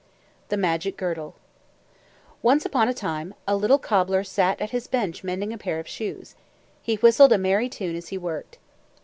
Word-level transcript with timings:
THE 0.49 0.57
MAGIC 0.57 0.97
GIRDLE 0.97 1.35
Once 2.41 2.65
upon 2.65 2.89
a 2.89 2.93
time, 2.95 3.35
a 3.47 3.55
little 3.55 3.77
cobbler 3.77 4.23
sat 4.23 4.59
at 4.59 4.71
his 4.71 4.87
bench 4.87 5.23
mending 5.23 5.53
a 5.53 5.59
pair 5.59 5.77
of 5.77 5.87
shoes. 5.87 6.33
He 6.81 6.95
whistled 6.95 7.33
a 7.33 7.37
merry 7.37 7.69
tune 7.69 7.95
as 7.95 8.07
he 8.07 8.17
worked. 8.17 8.57